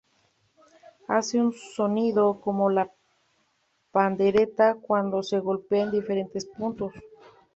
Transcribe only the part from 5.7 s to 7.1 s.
en diferentes puntos.